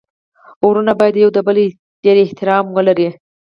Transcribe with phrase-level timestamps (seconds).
[0.67, 1.57] ورونه باید يو د بل
[2.03, 3.09] ډير احترام ولري.